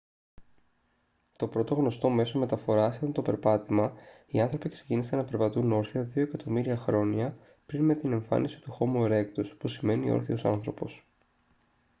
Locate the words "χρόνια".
6.77-7.37